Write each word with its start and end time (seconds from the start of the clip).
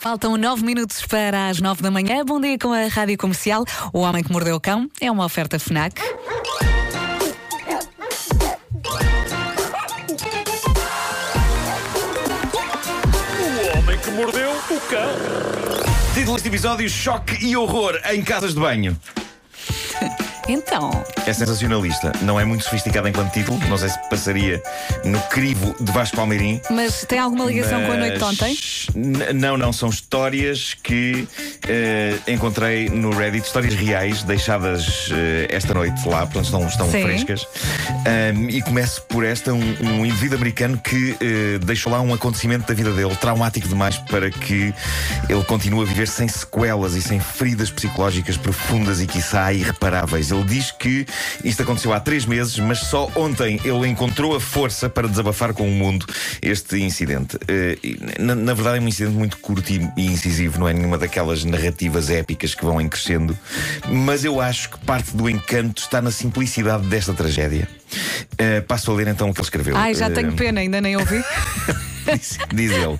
Faltam 0.00 0.34
nove 0.38 0.64
minutos 0.64 1.04
para 1.04 1.50
as 1.50 1.60
nove 1.60 1.82
da 1.82 1.90
manhã. 1.90 2.24
Bom 2.24 2.40
dia 2.40 2.58
com 2.58 2.72
a 2.72 2.86
Rádio 2.86 3.18
Comercial. 3.18 3.66
O 3.92 3.98
Homem 3.98 4.24
que 4.24 4.32
Mordeu 4.32 4.56
o 4.56 4.60
Cão 4.60 4.88
é 4.98 5.10
uma 5.10 5.26
oferta 5.26 5.58
FNAC. 5.58 6.00
O 13.36 13.78
homem 13.78 13.98
que 13.98 14.10
mordeu 14.12 14.50
o 14.50 14.80
cão. 14.88 15.10
Título 16.14 16.32
deste 16.32 16.48
episódio: 16.48 16.88
Choque 16.88 17.44
e 17.44 17.54
horror 17.54 18.00
em 18.10 18.22
casas 18.22 18.54
de 18.54 18.60
banho. 18.60 18.98
Então, 20.48 21.04
É 21.26 21.32
sensacionalista. 21.32 22.12
Não 22.22 22.38
é 22.40 22.44
muito 22.44 22.64
sofisticado 22.64 23.06
enquanto 23.08 23.32
título. 23.32 23.58
Não 23.68 23.78
sei 23.78 23.88
se 23.88 23.98
passaria 24.08 24.62
no 25.04 25.20
crivo 25.28 25.74
de 25.80 25.92
Vasco 25.92 26.16
Palmeirim. 26.16 26.60
mas 26.70 27.04
tem 27.04 27.18
alguma 27.18 27.44
ligação 27.44 27.84
com 27.84 27.92
a 27.92 27.96
noite 27.96 28.14
de 28.14 28.20
Mas- 28.20 28.32
ontem? 28.32 29.34
Não, 29.34 29.56
não, 29.56 29.72
são 29.72 29.88
histórias 29.88 30.74
que 30.82 31.26
eh, 31.68 32.16
encontrei 32.26 32.88
no 32.88 33.10
Reddit, 33.16 33.46
histórias 33.46 33.74
reais 33.74 34.22
deixadas 34.22 35.08
eh, 35.12 35.46
esta 35.50 35.72
noite 35.74 36.06
lá, 36.08 36.20
portanto 36.26 36.44
estão, 36.46 36.66
estão 36.66 36.90
Sim. 36.90 37.02
frescas. 37.02 37.46
Ahm, 38.06 38.48
e 38.50 38.60
começo 38.62 39.02
por 39.02 39.24
esta: 39.24 39.52
um, 39.52 39.76
um 39.82 40.04
indivíduo 40.06 40.36
americano 40.36 40.78
que 40.78 41.16
eh, 41.20 41.58
deixou 41.64 41.92
lá 41.92 42.00
um 42.00 42.12
acontecimento 42.12 42.66
da 42.66 42.74
vida 42.74 42.90
dele 42.92 43.14
traumático 43.16 43.68
demais 43.68 43.98
para 43.98 44.30
que 44.30 44.74
ele 45.28 45.44
continue 45.44 45.82
a 45.82 45.84
viver 45.84 46.08
sem 46.08 46.26
sequelas 46.28 46.94
e 46.94 47.02
sem 47.02 47.20
feridas 47.20 47.70
psicológicas 47.70 48.36
profundas 48.36 49.00
e, 49.00 49.06
quiçá, 49.06 49.52
irreparáveis. 49.52 50.29
Ele 50.30 50.44
diz 50.44 50.70
que 50.70 51.06
isto 51.44 51.62
aconteceu 51.62 51.92
há 51.92 52.00
três 52.00 52.24
meses, 52.26 52.58
mas 52.58 52.78
só 52.80 53.10
ontem 53.16 53.60
ele 53.64 53.88
encontrou 53.88 54.34
a 54.34 54.40
força 54.40 54.88
para 54.88 55.08
desabafar 55.08 55.52
com 55.52 55.66
o 55.68 55.70
mundo 55.72 56.06
este 56.42 56.78
incidente. 56.78 57.38
Eh, 57.48 57.78
na, 58.18 58.34
na 58.34 58.54
verdade, 58.54 58.78
é 58.78 58.80
um 58.80 58.88
incidente 58.88 59.16
muito 59.16 59.36
curto 59.38 59.70
e, 59.72 59.80
incisivo, 60.06 60.58
não 60.58 60.68
é 60.68 60.72
nenhuma 60.72 60.98
daquelas 60.98 61.44
narrativas 61.44 62.10
épicas 62.10 62.54
que 62.54 62.64
vão 62.64 62.80
em 62.80 62.88
crescendo, 62.88 63.36
mas 63.88 64.24
eu 64.24 64.40
acho 64.40 64.70
que 64.70 64.78
parte 64.80 65.16
do 65.16 65.28
encanto 65.28 65.82
está 65.82 66.00
na 66.00 66.10
simplicidade 66.10 66.86
desta 66.86 67.12
tragédia. 67.12 67.68
Eh, 68.38 68.60
passo 68.60 68.90
a 68.90 68.94
ler 68.94 69.08
então 69.08 69.28
o 69.30 69.34
que 69.34 69.40
ele 69.40 69.46
escreveu. 69.46 69.76
Ai, 69.76 69.94
já 69.94 70.06
Eh, 70.06 70.10
tenho 70.10 70.32
pena, 70.32 70.60
ainda 70.60 70.80
nem 70.80 70.96
ouvi. 70.96 71.22
Diz, 72.14 72.38
diz 72.52 72.72
ele. 72.72 72.98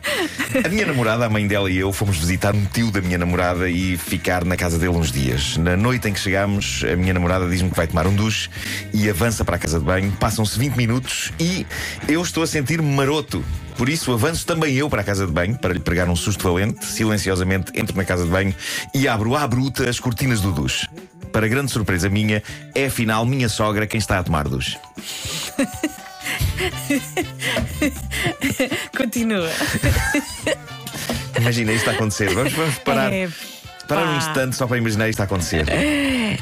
A 0.65 0.69
minha 0.69 0.87
namorada, 0.87 1.27
a 1.27 1.29
mãe 1.29 1.47
dela 1.47 1.71
e 1.71 1.79
eu 1.79 1.93
fomos 1.93 2.19
visitar 2.19 2.55
um 2.55 2.65
tio 2.65 2.91
da 2.91 3.01
minha 3.01 3.19
namorada 3.19 3.69
e 3.69 3.97
ficar 3.97 4.45
na 4.45 4.57
casa 4.57 4.79
dele 4.79 4.93
uns 4.93 5.11
dias. 5.11 5.57
Na 5.57 5.77
noite 5.77 6.09
em 6.09 6.13
que 6.13 6.21
chegámos, 6.21 6.85
a 6.91 6.97
minha 6.97 7.15
namorada 7.15 7.49
diz-me 7.49 7.71
que 7.71 7.77
vai 7.77 7.87
tomar 7.87 8.07
um 8.07 8.15
duche 8.15 8.49
e 8.93 9.09
avança 9.09 9.45
para 9.45 9.57
a 9.57 9.59
casa 9.59 9.79
de 9.79 9.85
banho. 9.85 10.13
Passam-se 10.13 10.59
20 10.59 10.77
minutos 10.77 11.33
e 11.39 11.67
eu 12.09 12.23
estou 12.23 12.43
a 12.43 12.47
sentir-me 12.47 12.91
maroto. 12.95 13.45
Por 13.77 13.89
isso, 13.89 14.13
avanço 14.13 14.47
também 14.47 14.75
eu 14.77 14.91
para 14.91 15.01
a 15.01 15.05
casa 15.05 15.27
de 15.27 15.33
banho 15.33 15.57
para 15.59 15.73
lhe 15.73 15.81
pregar 15.81 16.09
um 16.09 16.17
susto 16.17 16.43
valente. 16.43 16.85
Silenciosamente 16.85 17.73
entro 17.75 17.97
na 17.97 18.05
casa 18.05 18.25
de 18.25 18.31
banho 18.31 18.55
e 18.95 19.09
abro 19.09 19.35
à 19.35 19.47
bruta 19.47 19.89
as 19.89 19.99
cortinas 19.99 20.41
do 20.41 20.53
duche. 20.53 20.87
Para 21.33 21.49
grande 21.49 21.71
surpresa 21.71 22.09
minha, 22.09 22.43
é 22.75 22.87
afinal 22.87 23.25
minha 23.25 23.49
sogra 23.49 23.87
quem 23.87 23.99
está 23.99 24.19
a 24.19 24.23
tomar 24.23 24.49
duche. 24.49 24.77
Continua. 28.97 29.51
Imagina 31.39 31.73
isto 31.73 31.91
a 31.91 31.93
acontecer. 31.93 32.33
Vamos, 32.35 32.53
vamos 32.53 32.79
parar. 32.79 33.13
É, 33.13 33.29
Parar 33.89 34.07
um 34.09 34.17
instante 34.19 34.55
só 34.57 34.67
para 34.69 34.79
imaginar 34.79 35.09
isto 35.09 35.21
a 35.21 35.25
acontecer. 35.25 35.67
Ele- 35.69 36.39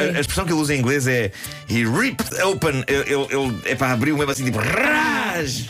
a, 0.00 0.16
a 0.16 0.20
expressão 0.20 0.44
que 0.44 0.52
ele 0.52 0.60
usa 0.60 0.74
em 0.74 0.80
inglês 0.80 1.06
é 1.06 1.30
He 1.70 1.84
ripped 1.84 2.42
open. 2.42 2.84
Ele, 2.88 3.60
é 3.64 3.74
para 3.76 3.92
abrir 3.92 4.12
mesmo 4.14 4.30
assim, 4.32 4.44
tipo 4.44 4.58
Raj! 4.58 5.68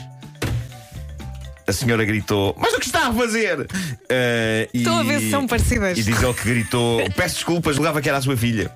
A 1.67 1.73
senhora 1.73 2.03
gritou: 2.07 2.57
Mas 2.59 2.73
o 2.73 2.79
que 2.81 2.87
está 2.87 3.09
a 3.09 3.13
fazer? 3.13 3.67
Eh, 4.09 4.71
e- 4.73 4.79
Estou 4.79 4.95
a 4.95 5.03
ver 5.03 5.21
se 5.21 5.29
são 5.31 5.47
parecidas. 5.47 5.99
E 5.99 6.03
diz 6.03 6.23
ele 6.23 6.33
que 6.33 6.49
gritou: 6.49 7.03
Peço 7.15 7.35
desculpas, 7.35 7.77
julgava 7.77 8.01
que 8.01 8.09
era 8.09 8.17
a 8.17 8.23
sua 8.23 8.35
filha. 8.39 8.73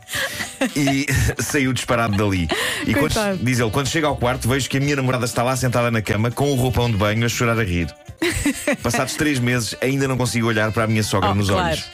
E 0.77 1.07
saiu 1.43 1.73
disparado 1.73 2.17
dali. 2.17 2.49
E 2.87 2.95
quando, 2.95 3.15
diz 3.43 3.59
ele: 3.61 3.71
Quando 3.71 3.89
chega 3.89 4.07
ao 4.07 4.17
quarto, 4.17 4.49
vejo 4.49 4.69
que 4.69 4.77
a 4.77 4.81
minha 4.81 4.97
namorada 4.97 5.25
está 5.25 5.43
lá 5.43 5.57
sentada 5.57 5.91
na 5.91 6.03
cama 6.03 6.31
com 6.31 6.51
o 6.51 6.55
roupão 6.55 6.91
de 6.91 6.97
banho 6.97 7.25
a 7.25 7.29
chorar 7.29 7.59
a 7.59 7.65
rir. 7.65 7.89
Passados 8.83 9.15
três 9.15 9.39
meses, 9.39 9.75
ainda 9.81 10.07
não 10.07 10.17
consigo 10.17 10.47
olhar 10.47 10.71
para 10.73 10.85
a 10.85 10.87
minha 10.87 11.03
sogra 11.03 11.31
Oh, 11.31 11.35
nos 11.35 11.49
claro. 11.49 11.69
olhos. 11.69 11.85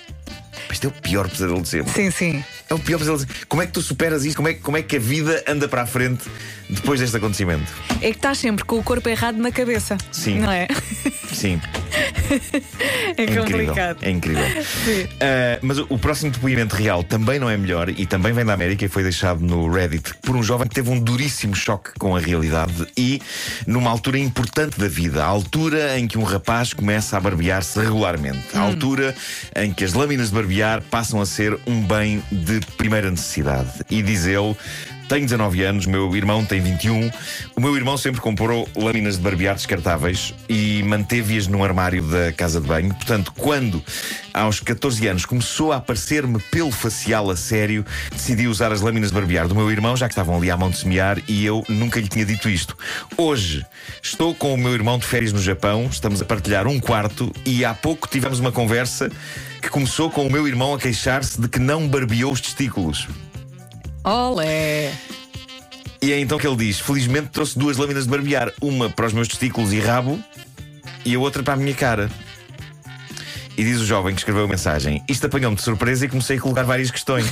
Isto 0.71 0.85
é 0.87 0.89
o 0.89 0.93
pior 0.93 1.29
pesadelo 1.29 1.63
de 1.63 1.69
sempre. 1.69 1.93
Sim, 1.93 2.11
sim. 2.11 2.45
É 2.69 2.75
o 2.75 2.79
pior 2.79 2.99
pesadelo 2.99 3.19
de 3.25 3.27
sempre. 3.33 3.47
Como 3.47 3.63
é 3.63 3.67
que 3.67 3.73
tu 3.73 3.81
superas 3.81 4.25
isto? 4.27 4.37
Como 4.37 4.49
é, 4.49 4.55
como 4.55 4.77
é 4.77 4.83
que 4.83 4.97
a 4.97 5.01
vida 5.01 5.43
anda 5.49 5.67
para 5.67 5.83
a 5.83 5.87
frente 5.87 6.25
depois 6.69 7.01
deste 7.01 7.17
acontecimento? 7.17 7.73
É 8.03 8.11
que 8.11 8.17
estás 8.19 8.37
sempre 8.39 8.65
com 8.65 8.79
o 8.79 8.83
corpo 8.83 9.09
errado 9.09 9.39
na 9.39 9.51
cabeça. 9.51 9.97
Sim. 10.13 10.41
Não 10.41 10.53
é? 10.53 10.69
Sim, 11.33 11.59
É 13.17 13.23
é 13.23 13.25
incrível. 13.25 13.45
complicado. 13.45 13.99
É 14.03 14.11
incrível. 14.11 14.45
Ah, 15.21 15.59
mas 15.63 15.79
o, 15.79 15.87
o 15.89 15.99
próximo 15.99 16.31
depoimento 16.31 16.77
real 16.77 17.03
também 17.03 17.39
não 17.39 17.51
é 17.51 17.57
melhor 17.57 17.89
e 17.89 18.07
também 18.07 18.33
vem 18.33 18.45
da 18.45 18.55
América 18.55 18.85
e 18.85 18.89
foi 18.89 19.03
deixado 19.03 19.41
no 19.41 19.71
Reddit 19.71 20.15
por 20.23 20.37
um 20.37 20.43
jovem 20.43 20.69
que 20.69 20.75
teve 20.75 20.91
um 20.91 20.99
duríssimo 20.99 21.55
choque 21.55 21.91
com 21.99 22.15
a 22.15 22.21
realidade 22.21 22.87
e 22.97 23.21
numa 23.67 23.91
altura 23.91 24.19
importante 24.19 24.79
da 24.79 24.89
vida, 24.89 25.25
a 25.25 25.27
altura 25.27 25.99
em 25.99 26.07
que 26.07 26.19
um 26.19 26.23
rapaz 26.23 26.73
começa 26.73 27.17
a 27.17 27.21
barbear-se 27.21 27.79
regularmente, 27.81 28.45
a 28.55 28.61
altura 28.61 29.15
em 29.57 29.73
que 29.73 29.85
as 29.85 29.93
lâminas 29.93 30.29
de 30.29 30.35
barbear 30.35 30.83
passam 30.83 31.21
a 31.21 31.27
ser 31.27 31.59
um 31.67 31.83
bem 31.83 32.23
de 32.31 32.61
primeira 32.77 33.11
necessidade. 33.11 33.71
E 33.91 34.03
diz 34.03 34.27
ele. 34.27 34.57
Tenho 35.09 35.25
19 35.25 35.63
anos, 35.63 35.87
meu 35.87 36.15
irmão 36.15 36.45
tem 36.45 36.61
21. 36.61 37.11
O 37.57 37.61
meu 37.63 37.75
irmão 37.75 37.97
sempre 37.97 38.21
comprou 38.21 38.69
lâminas 38.77 39.17
de 39.17 39.23
barbear 39.23 39.55
descartáveis 39.55 40.35
e 40.51 40.83
manteve-as 40.83 41.47
num 41.47 41.65
armário 41.65 42.03
da 42.03 42.31
casa 42.31 42.61
de 42.61 42.69
banho. 42.69 42.93
Portanto, 42.93 43.33
quando 43.35 43.83
aos 44.35 44.61
14 44.61 45.07
anos 45.09 45.25
começou 45.25 45.73
a 45.73 45.77
aparecer-me 45.77 46.39
pelo 46.51 46.71
facial 46.71 47.31
a 47.31 47.37
sério, 47.37 47.87
decidi 48.13 48.47
usar 48.47 48.71
as 48.71 48.83
lâminas 48.83 49.09
de 49.09 49.15
barbear 49.15 49.49
do 49.49 49.55
meu 49.55 49.71
irmão, 49.73 49.97
já 49.97 50.09
que 50.09 50.13
estavam 50.13 50.37
ali 50.37 50.51
à 50.51 50.59
mão 50.59 50.69
de 50.69 50.77
semear, 50.77 51.19
e 51.27 51.43
eu 51.43 51.65
nunca 51.71 51.99
lhe 51.99 52.07
tinha 52.07 52.27
dito 52.27 52.51
isto. 52.51 52.77
Hoje 53.17 53.65
estou 54.03 54.35
com 54.35 54.53
o 54.53 54.59
meu 54.59 54.75
irmão 54.75 54.99
de 54.99 55.07
férias 55.07 55.33
no 55.33 55.41
Japão, 55.41 55.89
estamos 55.91 56.21
a 56.21 56.25
partilhar 56.27 56.67
um 56.67 56.79
quarto 56.79 57.33
e 57.47 57.65
há 57.65 57.73
pouco 57.73 58.07
tivemos 58.07 58.41
uma 58.41 58.53
conversa 58.53 59.11
que 59.63 59.71
começou 59.71 60.11
com 60.11 60.27
o 60.27 60.31
meu 60.31 60.47
irmão 60.47 60.75
a 60.75 60.79
queixar-se 60.79 61.41
de 61.41 61.49
que 61.49 61.59
não 61.59 61.89
barbeou 61.89 62.31
os 62.31 62.43
testículos. 62.43 63.09
Olé! 64.05 64.93
E 66.01 66.13
é 66.13 66.21
então 66.21 66.39
que 66.39 66.47
ele 66.47 66.57
diz: 66.57 66.81
Felizmente 66.81 67.29
trouxe 67.29 67.59
duas 67.59 67.77
lâminas 67.77 68.05
de 68.05 68.11
barbear, 68.11 68.53
uma 68.61 68.89
para 68.89 69.07
os 69.07 69.13
meus 69.13 69.29
testículos 69.29 69.73
e 69.73 69.81
rabo 69.81 70.19
e 71.05 71.15
a 71.15 71.19
outra 71.19 71.43
para 71.43 71.55
a 71.55 71.57
minha 71.57 71.75
cara. 71.75 72.11
E 73.57 73.65
diz 73.65 73.81
o 73.81 73.85
jovem 73.85 74.15
que 74.15 74.21
escreveu 74.21 74.45
a 74.45 74.49
mensagem: 74.49 75.03
Isto 75.09 75.27
apanhou-me 75.27 75.57
de 75.57 75.63
surpresa 75.63 76.05
e 76.05 76.09
comecei 76.09 76.37
a 76.37 76.41
colocar 76.41 76.63
várias 76.63 76.91
questões. 76.91 77.27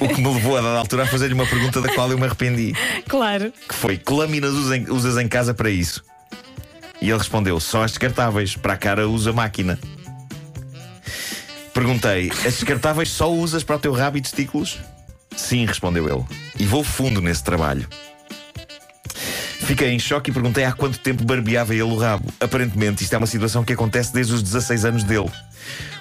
o 0.00 0.08
que 0.08 0.20
me 0.20 0.32
levou 0.32 0.56
a 0.56 0.62
dada 0.62 0.78
altura 0.78 1.02
a 1.02 1.06
fazer-lhe 1.06 1.34
uma 1.34 1.46
pergunta 1.46 1.80
da 1.80 1.92
qual 1.94 2.10
eu 2.10 2.18
me 2.18 2.24
arrependi: 2.24 2.72
Claro. 3.06 3.52
que 3.68 3.74
foi: 3.74 3.98
Que 3.98 4.12
lâminas 4.12 4.52
usas 4.88 5.18
em, 5.18 5.28
casa 5.28 5.52
para 5.52 5.68
isso? 5.68 6.02
E 7.00 7.10
ele 7.10 7.18
respondeu: 7.18 7.60
Só 7.60 7.82
as 7.82 7.90
descartáveis, 7.90 8.56
para 8.56 8.72
a 8.72 8.76
cara 8.78 9.06
usa 9.06 9.32
máquina. 9.32 9.78
Perguntei: 11.74 12.30
As 12.30 12.54
descartáveis 12.54 13.10
só 13.10 13.30
usas 13.30 13.62
para 13.62 13.76
o 13.76 13.78
teu 13.78 13.92
rabo 13.92 14.16
e 14.16 14.22
testículos? 14.22 14.78
Sim, 15.40 15.66
respondeu 15.66 16.08
ele. 16.08 16.24
E 16.58 16.64
vou 16.64 16.84
fundo 16.84 17.20
nesse 17.20 17.42
trabalho. 17.42 17.88
Fiquei 19.60 19.90
em 19.90 19.98
choque 19.98 20.30
e 20.30 20.34
perguntei 20.34 20.64
há 20.64 20.72
quanto 20.72 20.98
tempo 20.98 21.24
barbeava 21.24 21.72
ele 21.72 21.82
o 21.82 21.96
rabo. 21.96 22.32
Aparentemente, 22.40 23.02
isto 23.02 23.14
é 23.14 23.18
uma 23.18 23.26
situação 23.26 23.64
que 23.64 23.72
acontece 23.72 24.12
desde 24.12 24.34
os 24.34 24.42
16 24.42 24.84
anos 24.84 25.02
dele. 25.02 25.30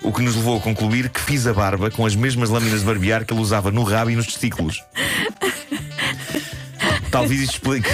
O 0.04 0.12
que 0.12 0.22
nos 0.22 0.36
levou 0.36 0.58
a 0.58 0.62
concluir 0.62 1.10
que 1.10 1.20
fiz 1.20 1.48
a 1.48 1.54
barba 1.54 1.90
com 1.90 2.06
as 2.06 2.16
mesmas 2.16 2.50
lâminas 2.50 2.82
de 2.82 2.86
barbear 2.86 3.26
que 3.26 3.34
ele 3.34 3.42
usava 3.42 3.72
no 3.72 3.84
rabo 3.84 4.12
e 4.12 4.16
nos 4.16 4.28
testículos. 4.28 4.84
Talvez 7.10 7.42
isto 7.42 7.54
explique. 7.54 7.90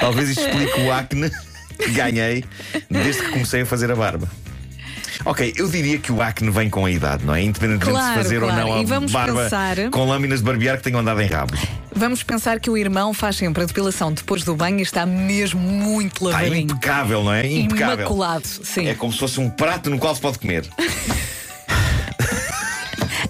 Talvez 0.00 0.30
isto 0.30 0.40
explique 0.40 0.80
o 0.80 0.92
acne 0.92 1.30
que 1.78 1.90
ganhei 1.90 2.44
desde 2.90 3.22
que 3.22 3.30
comecei 3.30 3.62
a 3.62 3.66
fazer 3.66 3.90
a 3.90 3.96
barba. 3.96 4.30
Ok, 5.24 5.54
eu 5.56 5.68
diria 5.68 5.98
que 5.98 6.12
o 6.12 6.20
acne 6.22 6.50
vem 6.50 6.68
com 6.70 6.84
a 6.84 6.90
idade, 6.90 7.24
não 7.24 7.34
é? 7.34 7.42
Independentemente 7.42 7.90
Claro, 7.90 8.06
de 8.12 8.18
se 8.18 8.22
fazer 8.24 8.40
claro. 8.40 8.60
ou 8.62 8.66
não 8.68 8.74
a 8.76 8.82
E 8.82 8.84
vamos 8.84 9.12
barba 9.12 9.42
pensar- 9.44 9.76
com 9.90 10.04
lâminas 10.06 10.38
de 10.40 10.44
barbear 10.44 10.76
que 10.76 10.82
tenham 10.84 11.00
andado 11.00 11.20
em 11.20 11.26
rabo. 11.26 11.54
Vamos 11.94 12.22
pensar 12.22 12.60
que 12.60 12.68
o 12.68 12.76
irmão 12.76 13.14
faz 13.14 13.36
sempre 13.36 13.62
a 13.62 13.66
depilação 13.66 14.12
depois 14.12 14.44
do 14.44 14.54
banho 14.54 14.78
e 14.78 14.82
está 14.82 15.06
mesmo 15.06 15.60
muito 15.60 16.26
Está 16.26 16.38
lavadinho. 16.42 16.60
impecável, 16.70 17.24
não 17.24 17.32
é? 17.32 17.46
Impecável. 17.46 17.94
Imaculado, 18.00 18.46
sim. 18.46 18.86
É 18.86 18.94
como 18.94 19.12
se 19.12 19.18
fosse 19.18 19.40
um 19.40 19.48
prato 19.48 19.88
no 19.90 19.98
qual 19.98 20.14
se 20.14 20.20
pode 20.20 20.38
comer. 20.38 20.64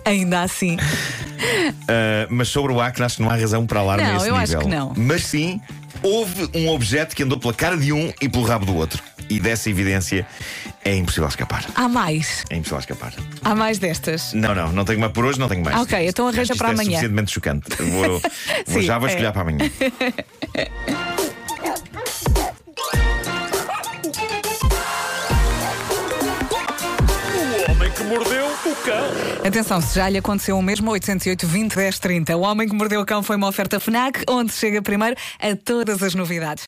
Ainda 0.04 0.42
assim. 0.42 0.76
Uh, 0.76 2.26
mas 2.30 2.48
sobre 2.48 2.72
o 2.72 2.80
acne, 2.80 3.04
acho 3.04 3.16
que 3.16 3.22
não 3.22 3.30
há 3.30 3.36
razão 3.36 3.66
para 3.66 3.80
alarme 3.80 4.04
Não, 4.04 4.12
a 4.14 4.16
esse 4.16 4.28
eu 4.28 4.36
acho 4.36 4.52
nível. 4.58 4.68
que 4.68 4.74
não. 4.76 4.92
Mas 4.96 5.24
sim, 5.24 5.60
houve 6.02 6.48
um 6.54 6.68
objeto 6.68 7.14
que 7.14 7.22
andou 7.22 7.38
pela 7.38 7.52
cara 7.54 7.76
de 7.76 7.92
um 7.92 8.12
e 8.20 8.28
pelo 8.28 8.44
rabo 8.44 8.64
do 8.66 8.74
outro. 8.74 9.02
E 9.28 9.40
dessa 9.40 9.68
evidência 9.68 10.24
é 10.86 10.94
impossível 10.94 11.28
escapar. 11.28 11.64
Há 11.74 11.88
mais. 11.88 12.44
É 12.48 12.54
impossível 12.54 12.78
escapar. 12.78 13.12
Há 13.42 13.54
mais 13.56 13.78
destas. 13.78 14.32
Não, 14.32 14.54
não, 14.54 14.72
não 14.72 14.84
tenho 14.84 15.00
mais 15.00 15.12
por 15.12 15.24
hoje, 15.24 15.36
não 15.38 15.48
tenho 15.48 15.64
mais. 15.64 15.76
Ok, 15.80 16.06
então 16.06 16.28
arranja 16.28 16.54
para 16.54 16.68
isto 16.72 16.80
amanhã. 16.80 16.98
É 16.98 17.00
suficientemente 17.00 17.32
chocante. 17.32 17.82
Vou, 17.82 18.20
vou- 18.66 18.80
Sim, 18.80 18.82
já 18.82 18.96
vou 18.96 19.08
é. 19.08 19.10
escolher 19.10 19.32
para 19.32 19.42
amanhã. 19.42 19.70
mordeu 28.08 28.46
o 28.46 28.76
cão. 28.84 29.46
Atenção, 29.46 29.80
se 29.80 29.94
já 29.96 30.08
lhe 30.08 30.18
aconteceu 30.18 30.56
o 30.56 30.62
mesmo, 30.62 30.90
808 30.90 31.46
20 31.46 31.74
10 31.74 31.98
30. 31.98 32.36
O 32.36 32.40
Homem 32.42 32.68
que 32.68 32.74
Mordeu 32.74 33.00
o 33.00 33.06
Cão 33.06 33.22
foi 33.22 33.36
uma 33.36 33.48
oferta 33.48 33.80
FNAC, 33.80 34.22
onde 34.28 34.52
chega 34.52 34.80
primeiro 34.80 35.16
a 35.40 35.56
todas 35.56 36.02
as 36.02 36.14
novidades. 36.14 36.64